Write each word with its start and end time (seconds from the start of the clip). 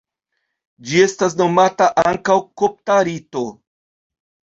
Ĝi 0.91 1.01
estas 1.07 1.35
nomata 1.41 1.89
ankaŭ 2.13 2.37
kopta 2.63 2.97
rito. 3.09 3.45